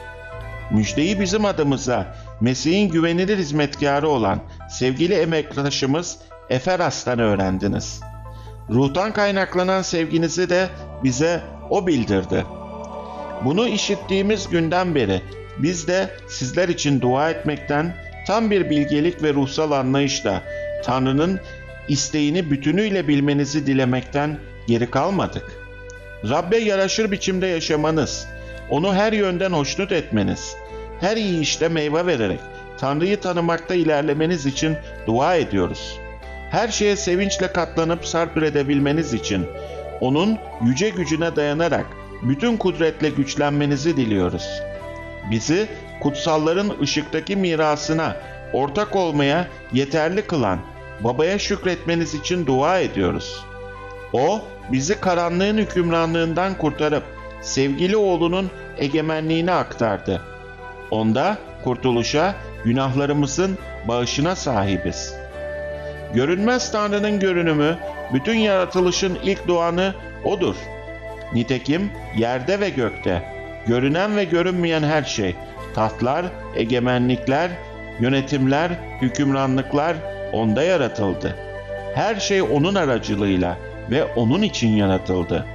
Müjdeyi 0.70 1.20
bizim 1.20 1.44
adımıza 1.44 2.14
Mesih'in 2.40 2.88
güvenilir 2.88 3.38
hizmetkarı 3.38 4.08
olan 4.08 4.40
sevgili 4.70 5.14
emektaşımız 5.14 6.18
Eferas'tan 6.50 7.18
öğrendiniz. 7.18 8.00
Ruhtan 8.70 9.12
kaynaklanan 9.12 9.82
sevginizi 9.82 10.50
de 10.50 10.68
bize 11.04 11.40
o 11.70 11.86
bildirdi. 11.86 12.44
Bunu 13.44 13.68
işittiğimiz 13.68 14.48
günden 14.48 14.94
beri 14.94 15.22
biz 15.58 15.88
de 15.88 16.10
sizler 16.28 16.68
için 16.68 17.00
dua 17.00 17.30
etmekten 17.30 17.94
tam 18.26 18.50
bir 18.50 18.70
bilgelik 18.70 19.22
ve 19.22 19.34
ruhsal 19.34 19.70
anlayışla 19.70 20.42
Tanrı'nın 20.84 21.40
isteğini 21.88 22.50
bütünüyle 22.50 23.08
bilmenizi 23.08 23.66
dilemekten 23.66 24.38
geri 24.66 24.90
kalmadık. 24.90 25.52
Rabbe 26.30 26.56
yaraşır 26.56 27.10
biçimde 27.10 27.46
yaşamanız, 27.46 28.26
onu 28.70 28.94
her 28.94 29.12
yönden 29.12 29.52
hoşnut 29.52 29.92
etmeniz, 29.92 30.56
her 31.00 31.16
iyi 31.16 31.40
işte 31.40 31.68
meyve 31.68 32.06
vererek 32.06 32.40
Tanrı'yı 32.78 33.20
tanımakta 33.20 33.74
ilerlemeniz 33.74 34.46
için 34.46 34.76
dua 35.06 35.36
ediyoruz. 35.36 35.98
Her 36.50 36.68
şeye 36.68 36.96
sevinçle 36.96 37.52
katlanıp 37.52 38.06
sarp 38.06 38.42
edebilmeniz 38.42 39.14
için 39.14 39.46
onun 40.00 40.38
yüce 40.64 40.90
gücüne 40.90 41.36
dayanarak 41.36 41.86
bütün 42.22 42.56
kudretle 42.56 43.08
güçlenmenizi 43.08 43.96
diliyoruz. 43.96 44.62
Bizi 45.30 45.66
kutsalların 46.00 46.72
ışıktaki 46.82 47.36
mirasına 47.36 48.16
ortak 48.52 48.96
olmaya 48.96 49.48
yeterli 49.72 50.22
kılan 50.22 50.58
babaya 51.04 51.38
şükretmeniz 51.38 52.14
için 52.14 52.46
dua 52.46 52.78
ediyoruz. 52.78 53.44
O 54.12 54.40
bizi 54.72 55.00
karanlığın 55.00 55.58
hükümranlığından 55.58 56.58
kurtarıp 56.58 57.02
sevgili 57.40 57.96
oğlunun 57.96 58.50
egemenliğine 58.78 59.52
aktardı. 59.52 60.22
Onda 60.90 61.38
kurtuluşa, 61.64 62.34
günahlarımızın 62.64 63.58
bağışına 63.88 64.36
sahibiz. 64.36 65.14
Görünmez 66.14 66.72
Tanrı'nın 66.72 67.20
görünümü, 67.20 67.78
bütün 68.12 68.34
yaratılışın 68.34 69.18
ilk 69.24 69.48
doğanı 69.48 69.94
O'dur. 70.24 70.56
Nitekim 71.34 71.90
yerde 72.16 72.60
ve 72.60 72.70
gökte, 72.70 73.22
görünen 73.66 74.16
ve 74.16 74.24
görünmeyen 74.24 74.82
her 74.82 75.02
şey, 75.02 75.36
tahtlar, 75.74 76.26
egemenlikler, 76.56 77.50
yönetimler, 78.00 78.70
hükümranlıklar 79.00 79.96
O'nda 80.32 80.62
yaratıldı. 80.62 81.36
Her 81.94 82.14
şey 82.20 82.42
O'nun 82.42 82.74
aracılığıyla 82.74 83.56
ve 83.90 84.04
O'nun 84.04 84.42
için 84.42 84.68
yaratıldı. 84.68 85.46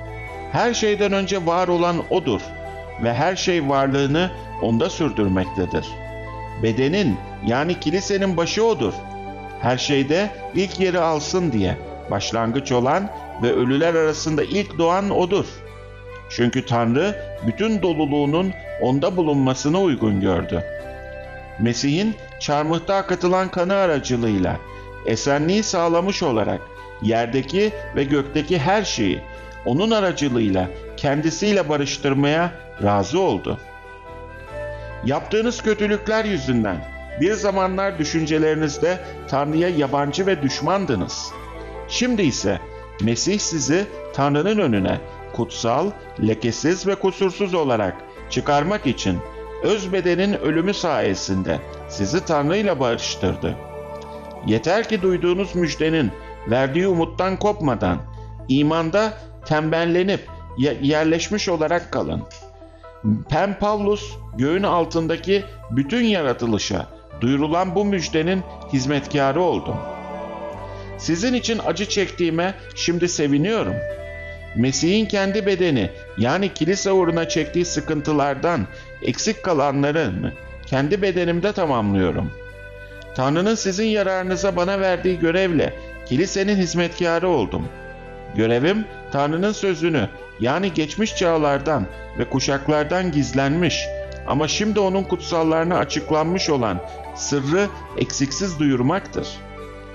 Her 0.52 0.74
şeyden 0.74 1.14
önce 1.14 1.46
var 1.46 1.68
olan 1.68 2.04
O'dur 2.10 2.42
ve 3.04 3.14
her 3.14 3.36
şey 3.36 3.70
varlığını 3.70 4.32
O'nda 4.62 4.90
sürdürmektedir. 4.90 5.86
Bedenin 6.64 7.18
yani 7.46 7.80
kilisenin 7.80 8.38
başı 8.38 8.66
O'dur. 8.66 8.94
Her 9.62 9.78
şeyde 9.78 10.30
ilk 10.56 10.80
yeri 10.80 11.00
alsın 11.00 11.52
diye 11.52 11.78
başlangıç 12.12 12.72
olan 12.72 13.10
ve 13.44 13.52
ölüler 13.54 13.96
arasında 13.96 14.44
ilk 14.44 14.78
doğan 14.78 15.10
O'dur. 15.10 15.46
Çünkü 16.30 16.66
Tanrı 16.66 17.16
bütün 17.48 17.82
doluluğunun 17.82 18.54
O'nda 18.82 19.18
bulunmasına 19.18 19.82
uygun 19.82 20.22
gördü. 20.22 20.64
Mesih'in 21.60 22.16
çarmıhta 22.40 22.96
akıtılan 22.96 23.52
kanı 23.52 23.76
aracılığıyla 23.76 24.58
esenliği 25.06 25.64
sağlamış 25.64 26.24
olarak 26.24 26.62
yerdeki 27.02 27.74
ve 27.96 28.04
gökteki 28.04 28.60
her 28.60 28.84
şeyi 28.84 29.22
onun 29.66 29.92
aracılığıyla 29.92 30.70
kendisiyle 30.98 31.70
barıştırmaya 31.70 32.52
razı 32.84 33.20
oldu. 33.20 33.58
Yaptığınız 35.06 35.62
kötülükler 35.62 36.26
yüzünden 36.26 36.78
bir 37.22 37.34
zamanlar 37.34 38.00
düşüncelerinizde 38.00 39.00
Tanrı'ya 39.28 39.70
yabancı 39.70 40.26
ve 40.26 40.42
düşmandınız. 40.42 41.32
Şimdi 41.88 42.22
ise 42.22 42.60
Mesih 43.02 43.40
sizi 43.40 43.86
Tanrı'nın 44.14 44.58
önüne 44.58 45.00
kutsal, 45.34 45.92
lekesiz 46.28 46.88
ve 46.88 46.96
kusursuz 46.96 47.54
olarak 47.54 47.96
çıkarmak 48.30 48.88
için 48.88 49.20
öz 49.64 49.94
bedenin 49.94 50.34
ölümü 50.34 50.74
sayesinde 50.74 51.60
sizi 51.90 52.26
Tanrı 52.26 52.58
ile 52.58 52.80
barıştırdı. 52.80 53.56
Yeter 54.48 54.90
ki 54.90 55.02
duyduğunuz 55.02 55.56
müjdenin 55.56 56.12
verdiği 56.50 56.88
umuttan 56.88 57.40
kopmadan, 57.40 57.98
imanda 58.48 59.14
tembellenip 59.46 60.30
yerleşmiş 60.82 61.50
olarak 61.50 61.92
kalın. 61.92 62.24
Pen 63.30 63.60
Pavlus 63.60 64.16
göğün 64.38 64.64
altındaki 64.64 65.44
bütün 65.72 66.04
yaratılışa 66.04 66.88
duyurulan 67.22 67.76
bu 67.76 67.86
müjdenin 67.86 68.44
hizmetkarı 68.74 69.42
oldum. 69.42 69.76
Sizin 70.98 71.34
için 71.34 71.60
acı 71.66 71.90
çektiğime 71.90 72.54
şimdi 72.76 73.10
seviniyorum. 73.10 73.74
Mesih'in 74.56 75.06
kendi 75.06 75.46
bedeni 75.46 75.92
yani 76.18 76.54
kilise 76.54 76.92
uğruna 76.92 77.30
çektiği 77.30 77.66
sıkıntılardan 77.66 78.68
eksik 79.02 79.44
kalanlarını 79.44 80.34
kendi 80.68 81.02
bedenimde 81.02 81.52
tamamlıyorum. 81.52 82.32
Tanrı'nın 83.16 83.56
sizin 83.56 83.86
yararınıza 83.86 84.56
bana 84.56 84.80
verdiği 84.80 85.20
görevle 85.20 85.74
kilisenin 86.06 86.56
hizmetkarı 86.56 87.30
oldum. 87.30 87.66
Görevim 88.36 88.86
Tanrı'nın 89.12 89.52
sözünü 89.52 90.10
yani 90.40 90.74
geçmiş 90.74 91.16
çağlardan 91.16 91.86
ve 92.20 92.30
kuşaklardan 92.30 93.12
gizlenmiş 93.12 93.86
ama 94.28 94.48
şimdi 94.48 94.80
onun 94.80 95.04
kutsallarına 95.04 95.78
açıklanmış 95.78 96.50
olan 96.50 96.80
sırrı 97.16 97.68
eksiksiz 97.98 98.60
duyurmaktır. 98.60 99.28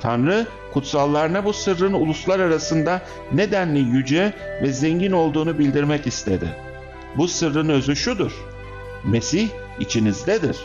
Tanrı 0.00 0.46
kutsallarına 0.72 1.44
bu 1.44 1.52
sırrın 1.52 1.92
uluslar 1.92 2.40
arasında 2.40 3.02
nedenli 3.32 3.78
yüce 3.78 4.32
ve 4.62 4.72
zengin 4.72 5.12
olduğunu 5.12 5.58
bildirmek 5.58 6.06
istedi. 6.06 6.48
Bu 7.16 7.28
sırrın 7.28 7.68
özü 7.68 7.96
şudur. 7.96 8.32
Mesih 9.04 9.48
içinizdedir. 9.80 10.56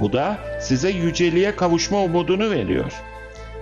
Bu 0.00 0.12
da 0.12 0.38
size 0.60 0.90
yüceliğe 0.90 1.56
kavuşma 1.56 2.02
umudunu 2.02 2.50
veriyor. 2.50 2.92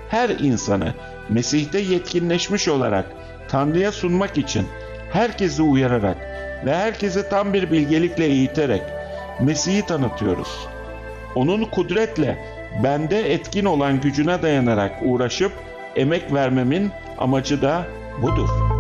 Her 0.09 0.29
insanı 0.29 0.94
Mesih'te 1.29 1.79
yetkinleşmiş 1.79 2.68
olarak 2.68 3.07
Tanrı'ya 3.49 3.92
sunmak 3.92 4.38
için 4.38 4.66
herkesi 5.12 5.62
uyararak 5.62 6.16
ve 6.66 6.75
herkesi 6.75 7.29
tam 7.29 7.53
bir 7.53 7.70
bilgelikle 7.70 8.25
eğiterek 8.25 8.83
Mesih'i 9.40 9.87
tanıtıyoruz. 9.87 10.66
Onun 11.35 11.64
kudretle 11.64 12.38
bende 12.85 13.33
etkin 13.33 13.64
olan 13.64 14.01
gücüne 14.01 14.42
dayanarak 14.42 14.92
uğraşıp 15.03 15.53
emek 15.97 16.33
vermemin 16.35 16.90
amacı 17.18 17.62
da 17.62 17.87
budur. 18.23 18.74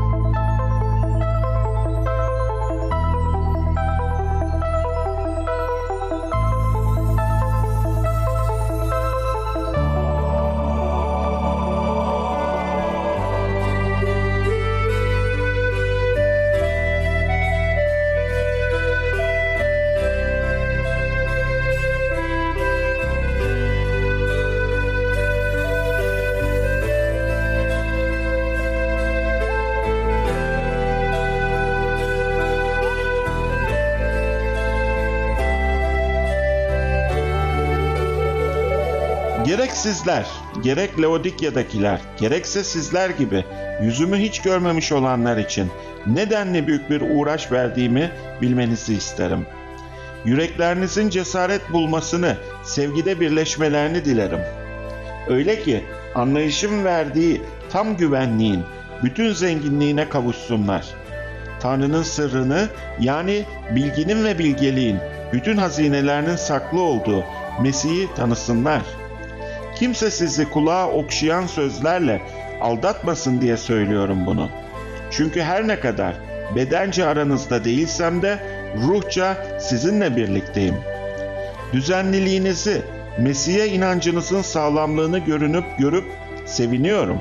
Sizler, 39.84 40.26
gerek 40.62 41.00
Laodikya'dakiler, 41.00 42.00
gerekse 42.20 42.64
sizler 42.64 43.10
gibi 43.10 43.44
yüzümü 43.82 44.16
hiç 44.16 44.42
görmemiş 44.42 44.92
olanlar 44.92 45.36
için 45.36 45.70
nedenli 46.06 46.66
büyük 46.66 46.90
bir 46.90 47.00
uğraş 47.00 47.52
verdiğimi 47.52 48.10
bilmenizi 48.42 48.94
isterim. 48.94 49.46
Yüreklerinizin 50.24 51.10
cesaret 51.10 51.72
bulmasını, 51.72 52.36
sevgide 52.62 53.20
birleşmelerini 53.20 54.04
dilerim. 54.04 54.40
Öyle 55.28 55.62
ki 55.62 55.84
anlayışım 56.14 56.84
verdiği 56.84 57.42
tam 57.70 57.96
güvenliğin, 57.96 58.62
bütün 59.02 59.32
zenginliğine 59.32 60.08
kavuşsunlar. 60.08 60.86
Tanrı'nın 61.60 62.02
sırrını 62.02 62.68
yani 63.00 63.44
bilginin 63.74 64.24
ve 64.24 64.38
bilgeliğin, 64.38 64.98
bütün 65.32 65.56
hazinelerinin 65.56 66.36
saklı 66.36 66.80
olduğu 66.80 67.24
Mesih'i 67.62 68.14
tanısınlar. 68.14 68.82
Kimse 69.74 70.10
sizi 70.10 70.50
kulağa 70.50 70.88
okşayan 70.88 71.46
sözlerle 71.46 72.22
aldatmasın 72.60 73.40
diye 73.40 73.56
söylüyorum 73.56 74.26
bunu. 74.26 74.48
Çünkü 75.10 75.42
her 75.42 75.68
ne 75.68 75.80
kadar 75.80 76.14
bedence 76.56 77.06
aranızda 77.06 77.64
değilsem 77.64 78.22
de 78.22 78.38
ruhça 78.76 79.36
sizinle 79.60 80.16
birlikteyim. 80.16 80.74
Düzenliliğinizi, 81.72 82.82
Mesih'e 83.18 83.68
inancınızın 83.68 84.42
sağlamlığını 84.42 85.18
görünüp 85.18 85.64
görüp 85.78 86.04
seviniyorum. 86.44 87.18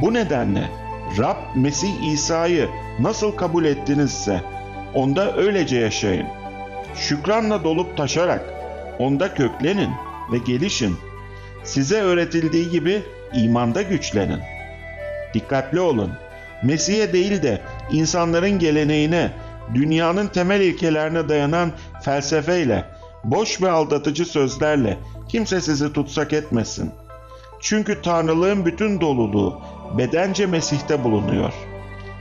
Bu 0.00 0.14
nedenle 0.14 0.68
Rab 1.18 1.36
Mesih 1.54 2.12
İsa'yı 2.12 2.68
nasıl 2.98 3.32
kabul 3.32 3.64
ettinizse 3.64 4.40
onda 4.94 5.36
öylece 5.36 5.76
yaşayın. 5.76 6.26
Şükranla 6.94 7.64
dolup 7.64 7.96
taşarak 7.96 8.44
onda 8.98 9.34
köklenin 9.34 9.90
ve 10.32 10.38
gelişin. 10.38 10.96
Size 11.66 12.00
öğretildiği 12.00 12.70
gibi 12.70 13.02
imanda 13.34 13.82
güçlenin. 13.82 14.40
Dikkatli 15.34 15.80
olun. 15.80 16.12
Mesih'e 16.62 17.12
değil 17.12 17.42
de 17.42 17.60
insanların 17.92 18.58
geleneğine, 18.58 19.30
dünyanın 19.74 20.26
temel 20.26 20.60
ilkelerine 20.60 21.28
dayanan 21.28 21.72
felsefeyle, 22.02 22.84
boş 23.24 23.62
ve 23.62 23.70
aldatıcı 23.70 24.24
sözlerle 24.24 24.98
kimse 25.28 25.60
sizi 25.60 25.92
tutsak 25.92 26.32
etmesin. 26.32 26.90
Çünkü 27.60 28.02
Tanrılığın 28.02 28.66
bütün 28.66 29.00
doluluğu 29.00 29.60
bedence 29.98 30.46
Mesih'te 30.46 31.04
bulunuyor. 31.04 31.52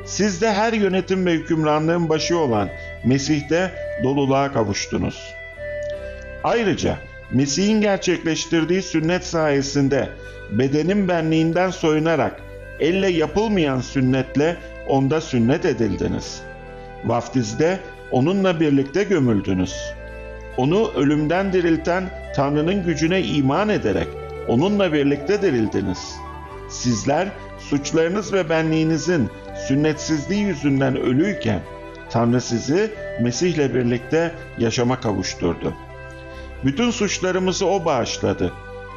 Siz 0.06 0.42
de 0.42 0.54
her 0.54 0.74
yönetim 0.74 1.26
ve 1.26 1.32
hükümranlığın 1.32 2.10
başı 2.10 2.40
olan 2.40 2.70
Mesih'te 3.06 3.72
doluluğa 4.04 4.54
kavuştunuz. 4.54 5.34
Ayrıca 6.44 6.98
Mesih'in 7.32 7.82
gerçekleştirdiği 7.82 8.82
sünnet 8.82 9.26
sayesinde 9.26 10.10
bedenin 10.52 11.08
benliğinden 11.08 11.70
soyunarak 11.70 12.42
elle 12.80 13.08
yapılmayan 13.08 13.80
sünnetle 13.82 14.58
onda 14.88 15.22
sünnet 15.22 15.66
edildiniz. 15.66 16.42
Vaftizde 17.06 17.80
onunla 18.12 18.60
birlikte 18.60 19.04
gömüldünüz. 19.04 19.76
Onu 20.58 20.92
ölümden 20.96 21.54
dirilten 21.54 22.04
Tanrı'nın 22.36 22.86
gücüne 22.86 23.22
iman 23.22 23.70
ederek 23.70 24.08
onunla 24.48 24.94
birlikte 24.94 25.42
dirildiniz. 25.42 26.16
Sizler 26.70 27.28
suçlarınız 27.60 28.34
ve 28.34 28.50
benliğinizin 28.50 29.30
sünnetsizliği 29.68 30.44
yüzünden 30.44 30.98
ölüyken 30.98 31.60
Tanrı 32.10 32.42
sizi 32.42 32.92
Mesih'le 33.22 33.74
birlikte 33.74 34.32
yaşama 34.58 35.00
kavuşturdu. 35.00 35.74
Bütün 36.64 36.92
suçlarımızı 36.92 37.66
O 37.68 37.86
bağışladı. 37.86 38.54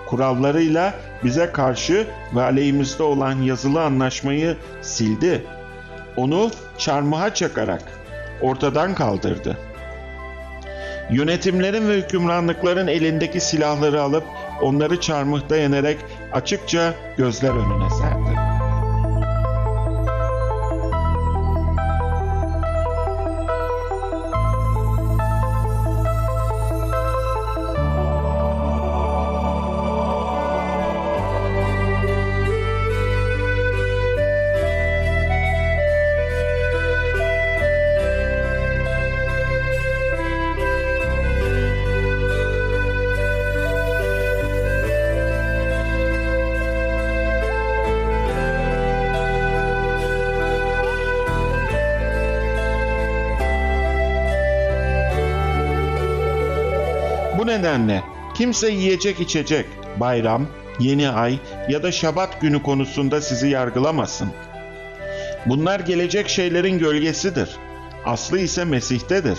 Kurallarıyla 0.06 0.94
bize 1.24 1.52
karşı 1.52 2.06
ve 2.34 2.42
aleyhimizde 2.42 3.02
olan 3.02 3.42
yazılı 3.42 3.82
anlaşmayı 3.82 4.56
sildi. 4.82 5.44
Onu 6.16 6.50
çarmıha 6.78 7.34
çakarak 7.34 7.82
ortadan 8.42 8.94
kaldırdı. 8.94 9.58
Yönetimlerin 11.10 11.88
ve 11.88 11.96
hükümranlıkların 11.96 12.86
elindeki 12.86 13.40
silahları 13.40 14.02
alıp 14.02 14.24
onları 14.62 15.00
çarmıhta 15.00 15.56
yenerek 15.56 15.98
açıkça 16.32 16.94
gözler 17.16 17.50
önüne 17.50 17.90
serdi. 17.90 18.27
Nedenle 57.48 58.02
kimse 58.34 58.70
yiyecek 58.70 59.20
içecek, 59.20 59.66
bayram, 60.00 60.46
yeni 60.78 61.10
ay 61.10 61.38
ya 61.68 61.82
da 61.82 61.92
şabat 61.92 62.40
günü 62.40 62.62
konusunda 62.62 63.20
sizi 63.20 63.48
yargılamasın. 63.48 64.28
Bunlar 65.46 65.80
gelecek 65.80 66.28
şeylerin 66.28 66.78
gölgesidir. 66.78 67.48
Aslı 68.04 68.38
ise 68.38 68.64
Mesih'tedir. 68.64 69.38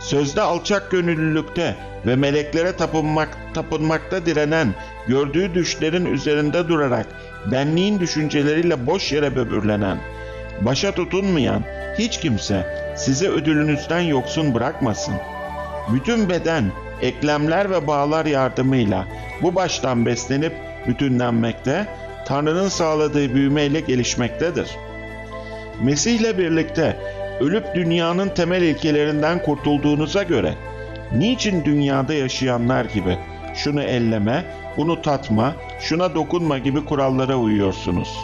Sözde 0.00 0.40
alçak 0.40 0.90
gönüllülükte 0.90 1.76
ve 2.06 2.16
meleklere 2.16 2.76
tapınmak, 2.76 3.38
tapınmakta 3.54 4.26
direnen, 4.26 4.74
gördüğü 5.08 5.54
düşlerin 5.54 6.04
üzerinde 6.04 6.68
durarak 6.68 7.06
benliğin 7.52 8.00
düşünceleriyle 8.00 8.86
boş 8.86 9.12
yere 9.12 9.36
böbürlenen, 9.36 9.98
başa 10.60 10.92
tutunmayan 10.92 11.62
hiç 11.98 12.20
kimse 12.20 12.66
sizi 12.96 13.28
ödülünüzden 13.28 14.00
yoksun 14.00 14.54
bırakmasın. 14.54 15.14
Bütün 15.94 16.28
beden, 16.28 16.72
eklemler 17.02 17.70
ve 17.70 17.86
bağlar 17.86 18.26
yardımıyla 18.26 19.04
bu 19.42 19.54
baştan 19.54 20.06
beslenip 20.06 20.52
bütünlenmekte, 20.86 21.86
Tanrı'nın 22.26 22.68
sağladığı 22.68 23.34
büyümeyle 23.34 23.80
gelişmektedir. 23.80 24.70
Mesih 25.82 26.20
ile 26.20 26.38
birlikte 26.38 26.96
ölüp 27.40 27.74
dünyanın 27.74 28.28
temel 28.28 28.62
ilkelerinden 28.62 29.42
kurtulduğunuza 29.42 30.22
göre, 30.22 30.54
niçin 31.12 31.64
dünyada 31.64 32.14
yaşayanlar 32.14 32.84
gibi 32.84 33.18
şunu 33.54 33.82
elleme, 33.82 34.44
bunu 34.76 35.02
tatma, 35.02 35.54
şuna 35.80 36.14
dokunma 36.14 36.58
gibi 36.58 36.84
kurallara 36.84 37.36
uyuyorsunuz? 37.36 38.18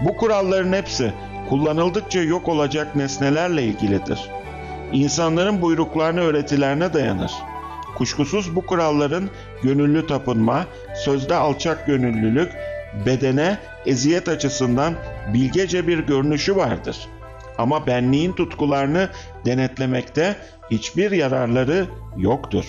Bu 0.00 0.16
kuralların 0.16 0.72
hepsi 0.72 1.12
kullanıldıkça 1.48 2.22
yok 2.22 2.48
olacak 2.48 2.96
nesnelerle 2.96 3.62
ilgilidir. 3.62 4.30
İnsanların 4.92 5.62
buyruklarına 5.62 6.20
öğretilerine 6.20 6.92
dayanır. 6.92 7.32
Kuşkusuz 7.96 8.56
bu 8.56 8.66
kuralların 8.66 9.30
gönüllü 9.62 10.06
tapınma, 10.06 10.66
sözde 11.04 11.34
alçak 11.34 11.86
gönüllülük, 11.86 12.52
bedene 13.06 13.58
eziyet 13.86 14.28
açısından 14.28 14.94
bilgece 15.34 15.86
bir 15.86 15.98
görünüşü 15.98 16.56
vardır. 16.56 17.08
Ama 17.58 17.86
benliğin 17.86 18.32
tutkularını 18.32 19.08
denetlemekte 19.46 20.36
hiçbir 20.70 21.10
yararları 21.10 21.86
yoktur. 22.16 22.64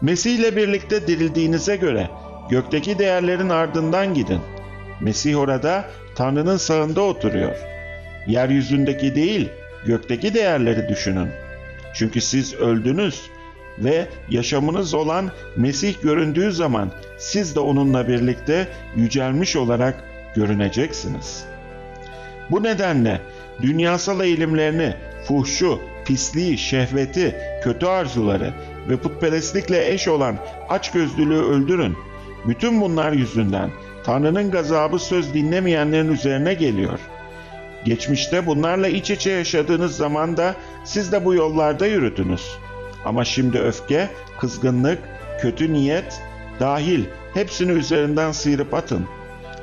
Mesih 0.00 0.38
ile 0.38 0.56
birlikte 0.56 1.06
dirildiğinize 1.06 1.76
göre 1.76 2.10
gökteki 2.50 2.98
değerlerin 2.98 3.48
ardından 3.48 4.14
gidin. 4.14 4.40
Mesih 5.00 5.38
orada 5.38 5.84
Tanrı'nın 6.14 6.56
sağında 6.56 7.00
oturuyor. 7.00 7.56
Yeryüzündeki 8.26 9.14
değil, 9.14 9.48
gökteki 9.86 10.34
değerleri 10.34 10.88
düşünün. 10.88 11.28
Çünkü 11.94 12.20
siz 12.20 12.54
öldünüz 12.54 13.30
ve 13.80 14.06
yaşamınız 14.28 14.94
olan 14.94 15.30
Mesih 15.56 16.02
göründüğü 16.02 16.52
zaman 16.52 16.90
siz 17.18 17.56
de 17.56 17.60
onunla 17.60 18.08
birlikte 18.08 18.68
yücelmiş 18.96 19.56
olarak 19.56 20.04
görüneceksiniz. 20.34 21.44
Bu 22.50 22.62
nedenle 22.62 23.20
dünyasal 23.62 24.20
eğilimlerini, 24.20 24.94
fuhşu, 25.24 25.80
pisliği, 26.04 26.58
şehveti, 26.58 27.36
kötü 27.64 27.86
arzuları 27.86 28.54
ve 28.88 28.96
putperestlikle 28.96 29.92
eş 29.92 30.08
olan 30.08 30.36
açgözlülüğü 30.68 31.42
öldürün. 31.42 31.96
Bütün 32.48 32.80
bunlar 32.80 33.12
yüzünden 33.12 33.70
Tanrı'nın 34.04 34.50
gazabı 34.50 34.98
söz 34.98 35.34
dinlemeyenlerin 35.34 36.12
üzerine 36.12 36.54
geliyor. 36.54 36.98
Geçmişte 37.84 38.46
bunlarla 38.46 38.88
iç 38.88 39.10
içe 39.10 39.30
yaşadığınız 39.30 39.96
zaman 39.96 40.36
da 40.36 40.54
siz 40.84 41.12
de 41.12 41.24
bu 41.24 41.34
yollarda 41.34 41.86
yürüdünüz. 41.86 42.56
Ama 43.04 43.24
şimdi 43.24 43.58
öfke, 43.58 44.08
kızgınlık, 44.40 44.98
kötü 45.40 45.72
niyet, 45.72 46.20
dahil 46.60 47.04
hepsini 47.34 47.72
üzerinden 47.72 48.32
sıyırıp 48.32 48.74
atın. 48.74 49.06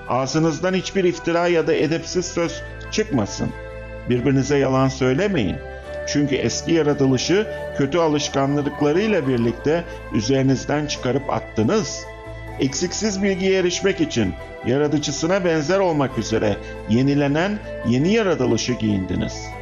Ağzınızdan 0.09 0.73
hiçbir 0.73 1.03
iftira 1.03 1.47
ya 1.47 1.67
da 1.67 1.73
edepsiz 1.73 2.25
söz 2.25 2.61
çıkmasın. 2.91 3.49
Birbirinize 4.09 4.57
yalan 4.57 4.87
söylemeyin. 4.87 5.55
Çünkü 6.07 6.35
eski 6.35 6.71
yaratılışı 6.71 7.47
kötü 7.77 7.97
alışkanlıklarıyla 7.97 9.27
birlikte 9.27 9.83
üzerinizden 10.13 10.85
çıkarıp 10.85 11.29
attınız. 11.29 12.05
Eksiksiz 12.59 13.23
bilgiye 13.23 13.59
erişmek 13.59 14.01
için 14.01 14.33
yaratıcısına 14.65 15.45
benzer 15.45 15.79
olmak 15.79 16.17
üzere 16.17 16.57
yenilenen 16.89 17.59
yeni 17.87 18.13
yaratılışı 18.13 18.73
giyindiniz. 18.73 19.56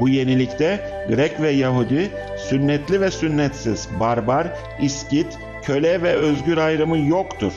Bu 0.00 0.08
yenilikte 0.08 0.90
Grek 1.08 1.40
ve 1.40 1.50
Yahudi, 1.50 2.10
sünnetli 2.48 3.00
ve 3.00 3.10
sünnetsiz, 3.10 3.88
barbar, 4.00 4.46
iskit, 4.80 5.38
köle 5.62 6.02
ve 6.02 6.12
özgür 6.12 6.56
ayrımı 6.56 6.98
yoktur. 6.98 7.52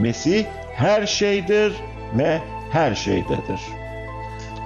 Mesih 0.00 0.44
her 0.74 1.06
şeydir 1.06 1.72
ve 2.18 2.38
her 2.70 2.94
şeydedir. 2.94 3.60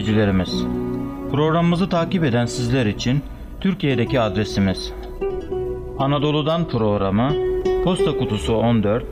Değerli 0.03 0.15
dinleyicilerimiz, 0.15 0.65
programımızı 1.31 1.89
takip 1.89 2.23
eden 2.23 2.45
sizler 2.45 2.85
için 2.85 3.21
Türkiye'deki 3.61 4.19
adresimiz. 4.19 4.93
Anadolu'dan 5.99 6.67
programı 6.67 7.31
Posta 7.83 8.17
Kutusu 8.17 8.53
14 8.53 9.05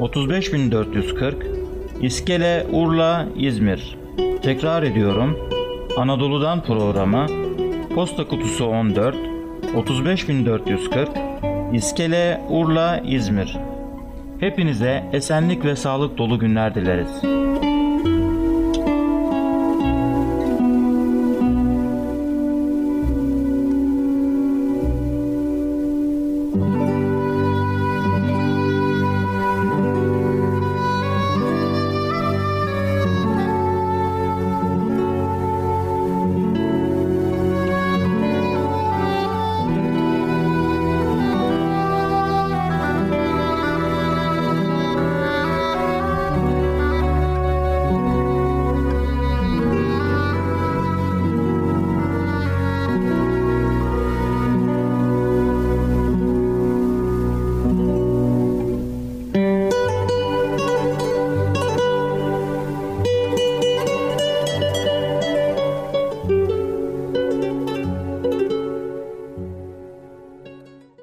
35440 0.00 1.46
İskele 2.00 2.66
Urla 2.72 3.26
İzmir. 3.36 3.98
Tekrar 4.42 4.82
ediyorum. 4.82 5.38
Anadolu'dan 5.96 6.62
programı 6.62 7.26
Posta 7.94 8.28
Kutusu 8.28 8.64
14 8.64 9.16
35440 9.74 11.08
İskele 11.72 12.40
Urla 12.50 12.98
İzmir. 12.98 13.56
Hepinize 14.40 15.04
esenlik 15.12 15.64
ve 15.64 15.76
sağlık 15.76 16.18
dolu 16.18 16.38
günler 16.38 16.74
dileriz. 16.74 17.22